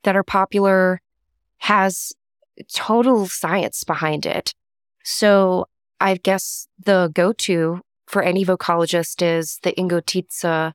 [0.02, 1.00] that are popular
[1.58, 2.12] has
[2.72, 4.54] total science behind it.
[5.04, 5.66] So
[6.00, 10.72] I guess the go-to for any vocalist is the Ingo Titze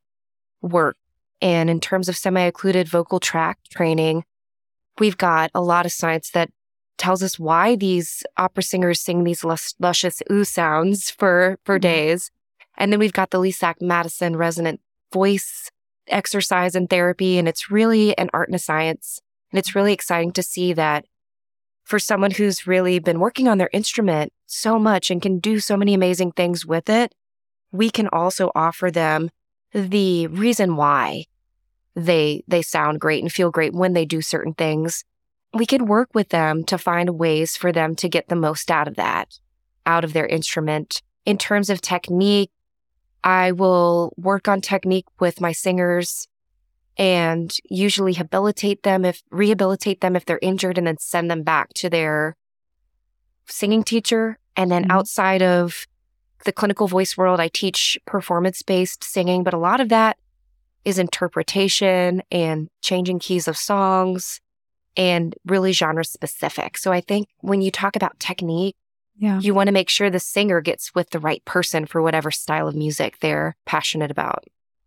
[0.62, 0.96] work.
[1.42, 4.24] And in terms of semi-occluded vocal tract training,
[4.98, 6.50] we've got a lot of science that
[6.98, 11.82] tells us why these opera singers sing these lus- luscious ooh sounds for, for mm-hmm.
[11.82, 12.32] days.
[12.78, 14.82] And then we've got the Lessac Madison resonant
[15.12, 15.72] voice
[16.08, 17.38] exercise and therapy.
[17.38, 19.22] And it's really an art and a science.
[19.52, 21.06] And it's really exciting to see that
[21.84, 25.78] for someone who's really been working on their instrument so much and can do so
[25.78, 27.16] many amazing things with it,
[27.72, 29.30] we can also offer them
[29.74, 31.26] the reason why
[31.96, 35.04] they they sound great and feel great when they do certain things
[35.54, 38.88] we can work with them to find ways for them to get the most out
[38.88, 39.40] of that,
[39.86, 41.02] out of their instrument.
[41.26, 42.52] In terms of technique,
[43.24, 46.28] I will work on technique with my singers
[46.98, 51.74] and usually rehabilitate them if rehabilitate them if they're injured and then send them back
[51.76, 52.36] to their
[53.46, 54.38] singing teacher.
[54.56, 54.92] And then mm-hmm.
[54.92, 55.86] outside of
[56.46, 60.18] the clinical voice world, I teach performance based singing, but a lot of that
[60.86, 64.40] is interpretation and changing keys of songs
[64.98, 66.78] and really genre specific.
[66.78, 68.76] So I think when you talk about technique,
[69.16, 69.40] yeah.
[69.40, 72.68] you want to make sure the singer gets with the right person for whatever style
[72.68, 74.44] of music they're passionate about.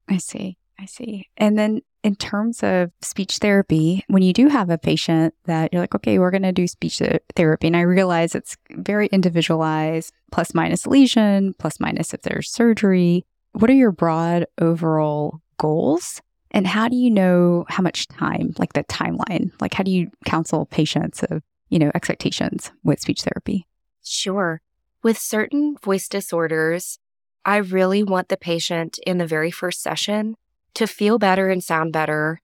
[0.08, 0.58] I see.
[0.78, 1.28] I see.
[1.36, 5.82] And then in terms of speech therapy, when you do have a patient that you're
[5.82, 7.02] like, okay, we're going to do speech
[7.36, 13.26] therapy, and I realize it's very individualized, plus minus lesion, plus minus if there's surgery.
[13.52, 16.22] What are your broad overall goals?
[16.50, 19.52] And how do you know how much time, like the timeline?
[19.60, 23.66] Like, how do you counsel patients of, you know, expectations with speech therapy?
[24.02, 24.60] Sure.
[25.02, 26.98] With certain voice disorders,
[27.44, 30.36] I really want the patient in the very first session
[30.74, 32.40] to feel better and sound better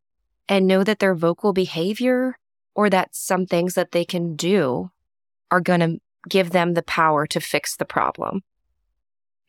[0.49, 2.39] and know that their vocal behavior
[2.75, 4.91] or that some things that they can do
[5.51, 8.43] are going to give them the power to fix the problem.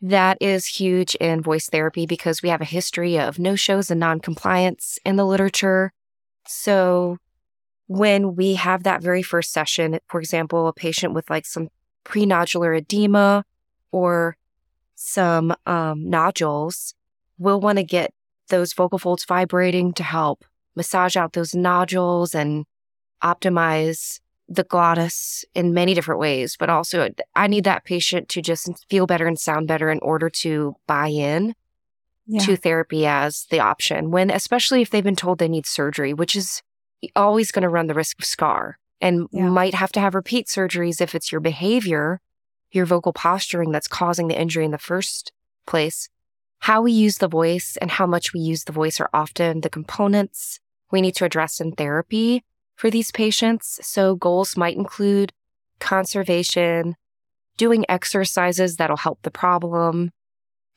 [0.02, 4.00] That is huge in voice therapy because we have a history of no shows and
[4.00, 5.92] non-compliance in the literature.
[6.46, 7.18] So
[7.88, 11.70] when we have that very first session, for example, a patient with like some
[12.06, 13.44] prenodular edema
[13.92, 14.38] or
[14.96, 16.94] some um, nodules,
[17.38, 18.14] we'll want to get
[18.50, 22.66] those vocal folds vibrating to help massage out those nodules and
[23.24, 26.56] optimize the glottis in many different ways.
[26.58, 30.30] But also, I need that patient to just feel better and sound better in order
[30.30, 31.54] to buy in
[32.26, 32.42] yeah.
[32.42, 34.12] to therapy as the option.
[34.12, 36.62] When, especially if they've been told they need surgery, which is
[37.16, 39.50] always going to run the risk of scar and yeah.
[39.50, 42.22] might have to have repeat surgeries if it's your behavior,
[42.72, 45.32] your vocal posturing that's causing the injury in the first
[45.66, 46.10] place
[46.60, 49.70] how we use the voice and how much we use the voice are often the
[49.70, 50.60] components
[50.92, 52.44] we need to address in therapy
[52.78, 53.80] for these patients.
[53.82, 55.34] So goals might include
[55.80, 56.96] conservation,
[57.58, 60.12] doing exercises that'll help the problem.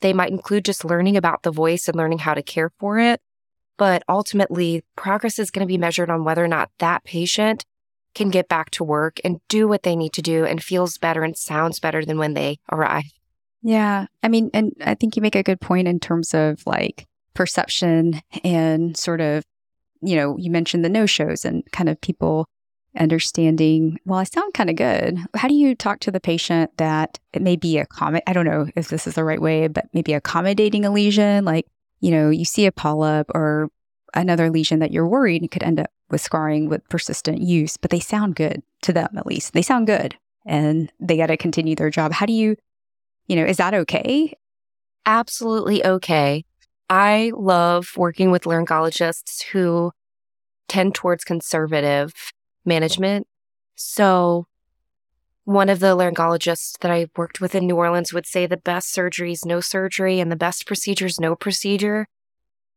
[0.00, 3.20] They might include just learning about the voice and learning how to care for it.
[3.76, 7.64] But ultimately, progress is going to be measured on whether or not that patient
[8.14, 11.22] can get back to work and do what they need to do and feels better
[11.22, 13.04] and sounds better than when they arrive.
[13.62, 14.06] Yeah.
[14.22, 18.20] I mean, and I think you make a good point in terms of like perception
[18.42, 19.44] and sort of,
[20.02, 22.46] you know, you mentioned the no shows and kind of people
[22.98, 25.18] understanding, well, I sound kind of good.
[25.34, 28.24] How do you talk to the patient that it may be a comment?
[28.26, 31.66] I don't know if this is the right way, but maybe accommodating a lesion, like,
[32.00, 33.68] you know, you see a polyp or
[34.14, 38.00] another lesion that you're worried could end up with scarring with persistent use, but they
[38.00, 39.52] sound good to them at least.
[39.52, 42.12] They sound good and they got to continue their job.
[42.12, 42.56] How do you
[43.30, 44.36] you know, is that okay?
[45.06, 46.44] Absolutely okay.
[46.90, 49.92] I love working with laryngologists who
[50.68, 52.12] tend towards conservative
[52.64, 53.28] management.
[53.76, 54.46] So,
[55.44, 58.90] one of the laryngologists that I worked with in New Orleans would say the best
[58.90, 62.08] surgery is no surgery and the best procedure is no procedure.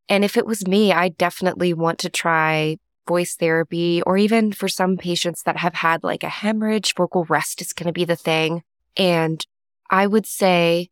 [0.07, 4.67] And if it was me, I definitely want to try voice therapy or even for
[4.67, 8.15] some patients that have had like a hemorrhage, vocal rest is going to be the
[8.15, 8.63] thing.
[8.95, 9.45] And
[9.89, 10.89] I would say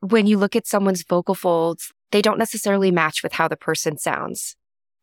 [0.00, 3.98] when you look at someone's vocal folds, they don't necessarily match with how the person
[3.98, 4.56] sounds.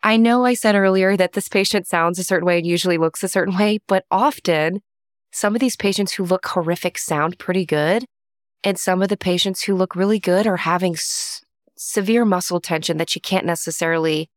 [0.03, 3.23] I know I said earlier that this patient sounds a certain way and usually looks
[3.23, 4.81] a certain way, but often
[5.31, 8.05] some of these patients who look horrific sound pretty good.
[8.63, 11.43] And some of the patients who look really good are having s-
[11.75, 14.29] severe muscle tension that you can't necessarily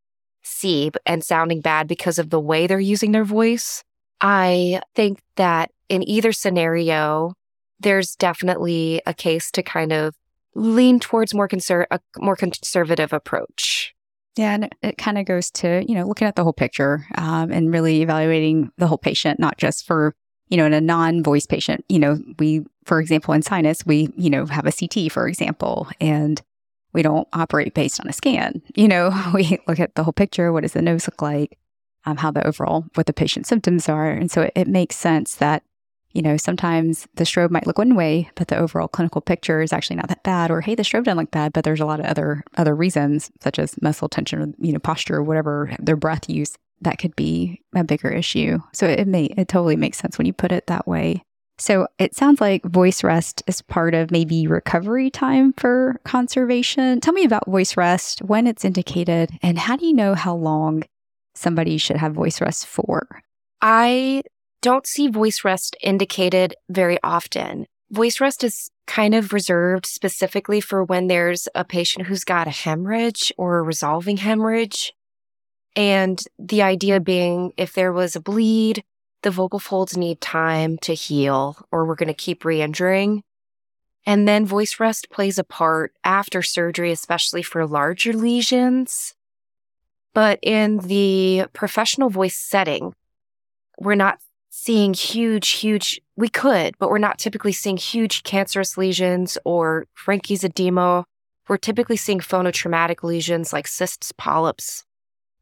[0.43, 3.83] see and sounding bad because of the way they're using their voice.
[4.21, 7.35] I think that in either scenario,
[7.79, 10.15] there's definitely a case to kind of
[10.55, 13.95] lean towards more conser- a more conservative approach.
[14.37, 17.51] Yeah, and it, kind of goes to you know looking at the whole picture um,
[17.51, 20.15] and really evaluating the whole patient, not just for
[20.49, 21.85] you know in a non-voice patient.
[21.89, 25.89] You know, we for example in sinus we you know have a CT for example,
[26.01, 26.41] and
[26.93, 28.63] we don't operate based on a scan.
[28.75, 30.53] You know, we look at the whole picture.
[30.53, 31.59] What does the nose look like?
[32.07, 35.35] Um, how the overall what the patient's symptoms are, and so it, it makes sense
[35.35, 35.65] that
[36.13, 39.73] you know, sometimes the strobe might look one way, but the overall clinical picture is
[39.73, 40.51] actually not that bad.
[40.51, 43.31] Or hey, the strobe doesn't look bad, but there's a lot of other other reasons,
[43.41, 47.15] such as muscle tension, or you know, posture, or whatever their breath use, that could
[47.17, 48.59] be a bigger issue.
[48.73, 51.23] So it may it totally makes sense when you put it that way.
[51.59, 57.01] So it sounds like voice rest is part of maybe recovery time for conservation.
[57.01, 60.85] Tell me about voice rest, when it's indicated, and how do you know how long
[61.35, 63.07] somebody should have voice rest for?
[63.61, 64.23] I
[64.63, 67.67] don't see voice rest indicated very often.
[67.91, 72.51] Voice rest is kind of reserved specifically for when there's a patient who's got a
[72.51, 74.93] hemorrhage or a resolving hemorrhage.
[75.77, 78.85] And the idea being if there was a bleed,
[79.23, 83.23] the vocal folds need time to heal or we're going to keep re injuring.
[84.07, 89.15] And then voice rest plays a part after surgery, especially for larger lesions.
[90.15, 92.95] But in the professional voice setting,
[93.79, 94.19] we're not
[94.63, 100.45] seeing huge, huge, we could, but we're not typically seeing huge cancerous lesions or Reinke's
[100.45, 101.07] edema.
[101.49, 104.85] We're typically seeing phonotraumatic lesions like cysts, polyps.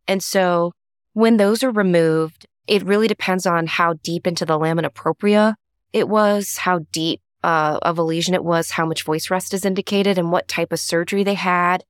[0.06, 0.72] And so
[1.14, 5.56] when those are removed, it really depends on how deep into the lamina propria
[5.92, 9.64] it was, how deep uh, of a lesion it was, how much voice rest is
[9.64, 11.82] indicated, and what type of surgery they had.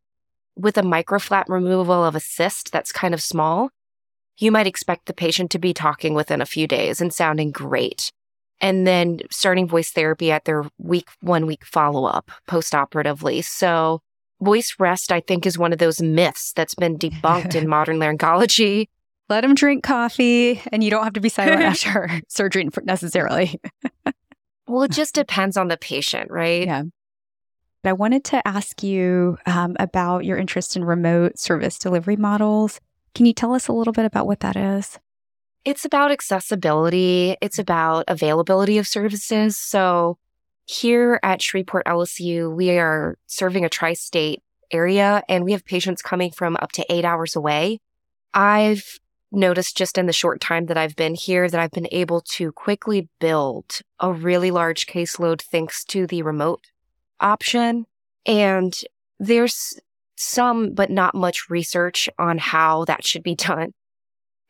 [0.56, 3.68] With a microflap removal of a cyst that's kind of small,
[4.38, 8.12] you might expect the patient to be talking within a few days and sounding great.
[8.60, 13.42] And then starting voice therapy at their week, one week follow up post operatively.
[13.42, 14.00] So,
[14.40, 18.88] voice rest, I think, is one of those myths that's been debunked in modern laryngology.
[19.28, 23.60] Let them drink coffee, and you don't have to be silent after surgery necessarily.
[24.66, 26.66] well, it just depends on the patient, right?
[26.66, 26.82] Yeah.
[27.84, 32.80] I wanted to ask you um, about your interest in remote service delivery models.
[33.18, 34.96] Can you tell us a little bit about what that is?
[35.64, 39.58] It's about accessibility, it's about availability of services.
[39.58, 40.18] So,
[40.66, 44.40] here at Shreveport LSU, we are serving a tri state
[44.70, 47.80] area and we have patients coming from up to eight hours away.
[48.34, 49.00] I've
[49.32, 52.52] noticed just in the short time that I've been here that I've been able to
[52.52, 56.60] quickly build a really large caseload thanks to the remote
[57.18, 57.86] option.
[58.24, 58.78] And
[59.18, 59.80] there's
[60.18, 63.72] some, but not much research on how that should be done.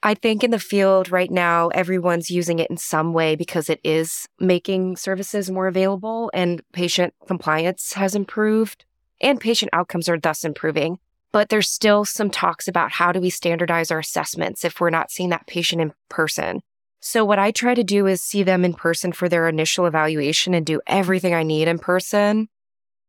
[0.02, 3.80] I think in the field right now, everyone's using it in some way because it
[3.82, 8.84] is making services more available and patient compliance has improved
[9.20, 10.98] and patient outcomes are thus improving.
[11.32, 15.10] But there's still some talks about how do we standardize our assessments if we're not
[15.10, 16.60] seeing that patient in person.
[17.00, 20.54] So what I try to do is see them in person for their initial evaluation
[20.54, 22.48] and do everything I need in person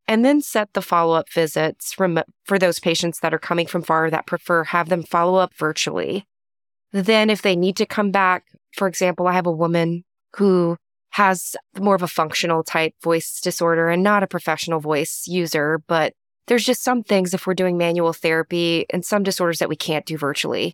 [0.10, 4.10] and then set the follow up visits for those patients that are coming from far
[4.10, 6.26] that prefer have them follow up virtually.
[6.92, 10.04] Then, if they need to come back, for example, I have a woman
[10.38, 10.78] who
[11.12, 16.14] has more of a functional type voice disorder and not a professional voice user, but
[16.48, 20.08] there's just some things if we're doing manual therapy and some disorders that we can't
[20.08, 20.74] do virtually.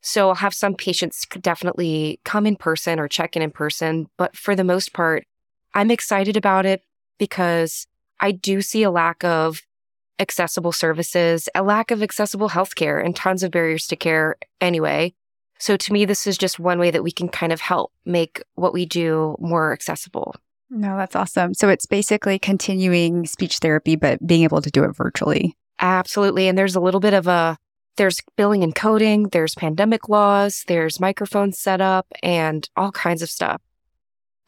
[0.00, 4.34] So I'll have some patients definitely come in person or check in in person, but
[4.34, 5.26] for the most part,
[5.74, 6.80] I'm excited about it
[7.18, 7.86] because
[8.20, 9.62] I do see a lack of
[10.18, 15.14] accessible services, a lack of accessible healthcare, and tons of barriers to care anyway.
[15.58, 18.42] So to me, this is just one way that we can kind of help make
[18.54, 20.34] what we do more accessible.
[20.70, 21.54] No, that's awesome.
[21.54, 25.56] So it's basically continuing speech therapy, but being able to do it virtually.
[25.80, 26.48] Absolutely.
[26.48, 27.58] And there's a little bit of a
[27.96, 33.62] there's billing and coding, there's pandemic laws, there's microphone setup, and all kinds of stuff.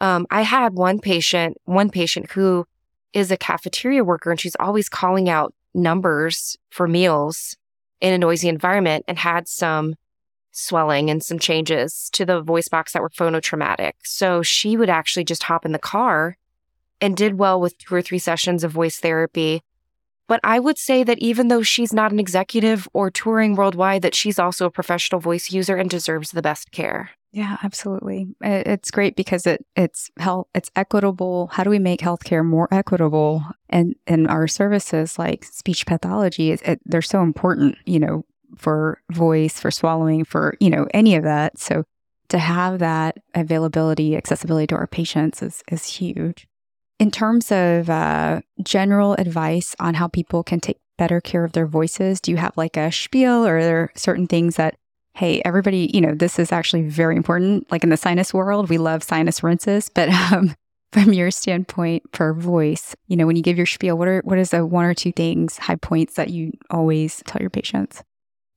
[0.00, 2.66] Um, I had one patient, one patient who
[3.16, 7.56] is a cafeteria worker and she's always calling out numbers for meals
[8.02, 9.94] in a noisy environment and had some
[10.52, 13.92] swelling and some changes to the voice box that were phonotraumatic.
[14.04, 16.36] So she would actually just hop in the car
[17.00, 19.62] and did well with two or three sessions of voice therapy.
[20.28, 24.14] But I would say that even though she's not an executive or touring worldwide, that
[24.14, 27.12] she's also a professional voice user and deserves the best care.
[27.36, 28.28] Yeah, absolutely.
[28.40, 31.50] It's great because it it's health it's equitable.
[31.52, 33.44] How do we make healthcare more equitable?
[33.68, 38.24] And and our services like speech pathology is it, they're so important, you know,
[38.56, 41.58] for voice, for swallowing, for you know any of that.
[41.58, 41.84] So
[42.30, 46.46] to have that availability, accessibility to our patients is is huge.
[46.98, 51.66] In terms of uh, general advice on how people can take better care of their
[51.66, 54.76] voices, do you have like a spiel or are there certain things that
[55.16, 57.70] hey, everybody, you know, this is actually very important.
[57.72, 60.54] Like in the sinus world, we love sinus rinses, but um,
[60.92, 64.38] from your standpoint for voice, you know, when you give your spiel, what are what
[64.38, 68.04] is the one or two things, high points that you always tell your patients?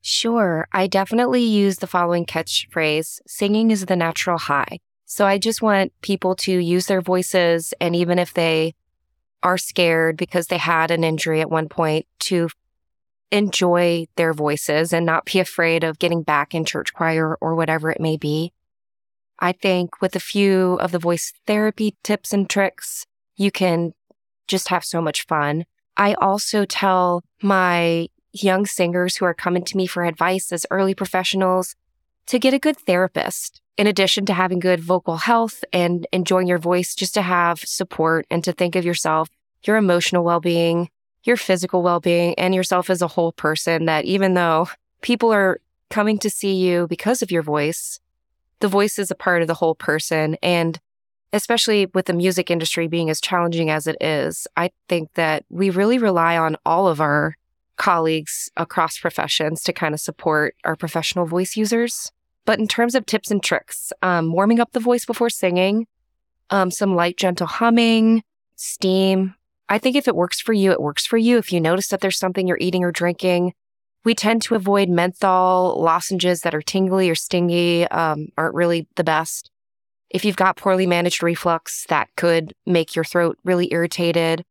[0.02, 0.68] Sure.
[0.74, 4.80] I definitely use the following catchphrase singing is the natural high.
[5.06, 7.74] So I just want people to use their voices.
[7.80, 8.76] And even if they
[9.44, 12.50] are scared because they had an injury at one point, to
[13.32, 17.90] enjoy their voices and not be afraid of getting back in church choir or whatever
[17.92, 18.54] it may be.
[19.40, 23.06] I think with a few of the voice therapy tips and tricks,
[23.36, 23.94] you can
[24.48, 25.66] just have so much fun.
[25.96, 30.94] I also tell my young singers who are coming to me for advice as early
[30.94, 31.76] professionals
[32.28, 33.62] to get a good therapist.
[33.78, 38.26] In addition to having good vocal health and enjoying your voice, just to have support
[38.30, 39.30] and to think of yourself,
[39.64, 40.90] your emotional well being,
[41.24, 43.86] your physical well being and yourself as a whole person.
[43.86, 44.70] That even though
[45.02, 45.60] people are
[45.90, 48.00] coming to see you because of your voice,
[48.60, 50.38] the voice is a part of the whole person.
[50.42, 50.80] And
[51.32, 55.70] especially with the music industry being as challenging as it is, I think that we
[55.70, 57.36] really rely on all of our
[57.78, 62.12] colleagues across professions to kind of support our professional voice users.
[62.46, 65.88] But in terms of tips and tricks, um, warming up the voice before singing,
[66.50, 68.24] um, some light, gentle humming,
[68.56, 69.36] steam.
[69.70, 71.38] I think if it works for you, it works for you.
[71.38, 73.54] If you notice that there's something you're eating or drinking,
[74.04, 79.04] we tend to avoid menthol lozenges that are tingly or stingy, um, aren't really the
[79.04, 79.52] best.
[80.10, 84.44] If you've got poorly managed reflux, that could make your throat really irritated.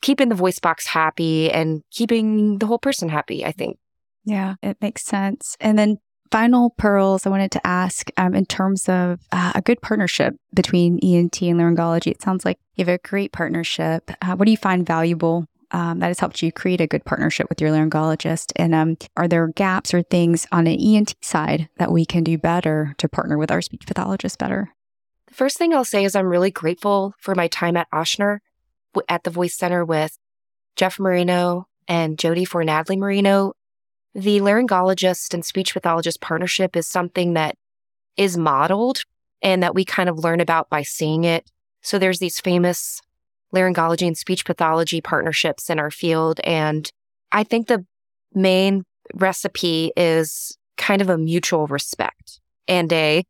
[0.00, 3.78] Keeping the voice box happy and keeping the whole person happy, I think.
[4.24, 5.56] Yeah, it makes sense.
[5.60, 5.98] And then
[6.30, 10.98] final pearls I wanted to ask um, in terms of uh, a good partnership between
[11.02, 12.12] ENT and laryngology.
[12.12, 14.10] It sounds like you have a great partnership.
[14.22, 17.48] Uh, what do you find valuable um, that has helped you create a good partnership
[17.48, 18.52] with your laryngologist?
[18.56, 22.38] And um, are there gaps or things on an ENT side that we can do
[22.38, 24.72] better to partner with our speech pathologist better?
[25.26, 28.38] The first thing I'll say is I'm really grateful for my time at Ochsner
[29.08, 30.16] at the Voice Center with
[30.76, 33.52] Jeff Marino and Jody for Natalie Marino.
[34.14, 37.56] The laryngologist and speech pathologist partnership is something that
[38.16, 39.02] is modeled
[39.42, 41.50] and that we kind of learn about by seeing it.
[41.82, 43.00] So there's these famous
[43.54, 46.40] laryngology and speech pathology partnerships in our field.
[46.44, 46.90] And
[47.32, 47.84] I think the
[48.34, 53.24] main recipe is kind of a mutual respect and a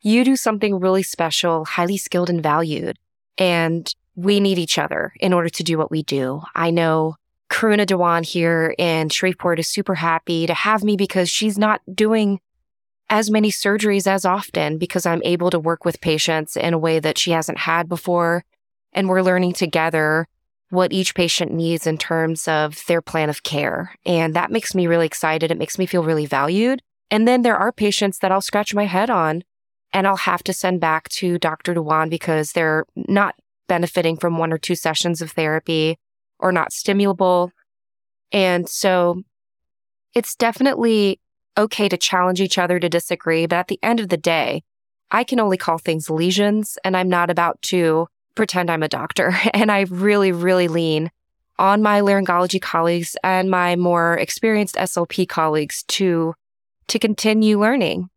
[0.00, 2.96] you do something really special, highly skilled and valued.
[3.36, 6.42] And we need each other in order to do what we do.
[6.54, 7.16] I know
[7.50, 12.40] Karuna Dewan here in Shreveport is super happy to have me because she's not doing
[13.10, 16.98] as many surgeries as often because I'm able to work with patients in a way
[16.98, 18.44] that she hasn't had before.
[18.92, 20.28] And we're learning together
[20.70, 23.94] what each patient needs in terms of their plan of care.
[24.04, 25.50] And that makes me really excited.
[25.50, 26.82] It makes me feel really valued.
[27.10, 29.42] And then there are patients that I'll scratch my head on
[29.92, 31.72] and I'll have to send back to Dr.
[31.72, 33.34] Dewan because they're not
[33.68, 35.98] benefiting from one or two sessions of therapy
[36.38, 37.52] or not stimulable.
[38.30, 39.22] And so
[40.14, 41.20] it's definitely
[41.56, 43.46] okay to challenge each other to disagree.
[43.46, 44.62] But at the end of the day,
[45.10, 49.34] I can only call things lesions and I'm not about to pretend I'm a doctor.
[49.54, 51.10] And I really, really lean
[51.58, 56.34] on my laryngology colleagues and my more experienced SLP colleagues to,
[56.86, 58.08] to continue learning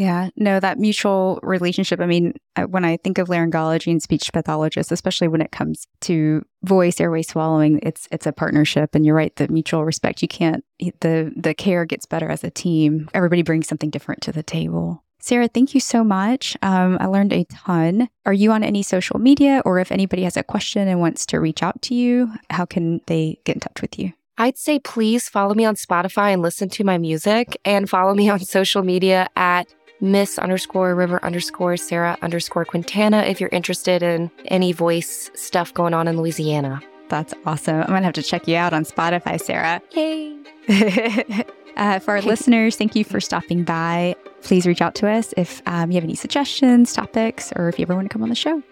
[0.00, 2.00] yeah, no, that mutual relationship.
[2.00, 2.32] I mean,
[2.68, 7.20] when I think of laryngology and speech pathologists, especially when it comes to voice, airway,
[7.20, 8.94] swallowing, it's it's a partnership.
[8.94, 10.22] And you're right, the mutual respect.
[10.22, 10.64] You can't
[11.00, 13.10] the the care gets better as a team.
[13.12, 15.04] Everybody brings something different to the table.
[15.18, 16.56] Sarah, thank you so much.
[16.62, 18.08] Um, I learned a ton.
[18.24, 21.40] Are you on any social media, or if anybody has a question and wants to
[21.40, 24.14] reach out to you, how can they get in touch with you?
[24.38, 28.30] I'd say please follow me on Spotify and listen to my music, and follow me
[28.30, 29.68] on social media at
[30.00, 35.94] Miss underscore River underscore Sarah underscore Quintana if you're interested in any voice stuff going
[35.94, 36.80] on in Louisiana.
[37.08, 37.80] That's awesome.
[37.80, 39.82] I'm going to have to check you out on Spotify, Sarah.
[39.92, 40.38] Yay.
[41.76, 44.14] uh, for our listeners, thank you for stopping by.
[44.42, 47.82] Please reach out to us if um, you have any suggestions, topics, or if you
[47.82, 48.62] ever want to come on the show.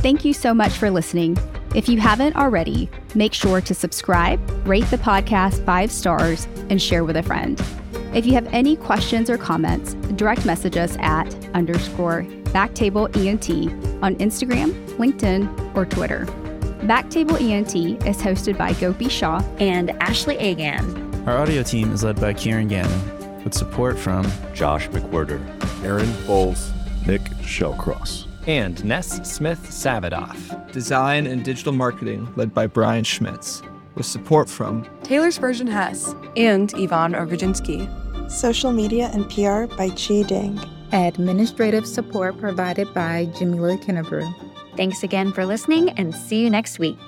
[0.00, 1.36] Thank you so much for listening.
[1.78, 7.04] If you haven't already, make sure to subscribe, rate the podcast five stars, and share
[7.04, 7.62] with a friend.
[8.12, 13.48] If you have any questions or comments, direct message us at underscore BackTable ENT
[14.02, 16.26] on Instagram, LinkedIn, or Twitter.
[16.80, 21.28] BackTable ENT is hosted by Gopi Shah and Ashley Agan.
[21.28, 25.40] Our audio team is led by Kieran Gannon, with support from Josh McWhirter,
[25.84, 26.72] Aaron Bowles,
[27.06, 30.72] Nick Shellcross and Ness Smith Savadoff.
[30.72, 33.62] Design and digital marketing led by Brian Schmitz,
[33.94, 37.88] with support from Taylor Spurgeon Hess and Ivan Orgodzinsky.
[38.30, 40.60] Social media and PR by Chi Ding.
[40.92, 44.32] Administrative support provided by Jamila Kennebrew.
[44.76, 46.98] Thanks again for listening and see you next week.